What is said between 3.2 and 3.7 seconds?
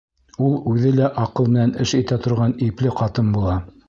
була.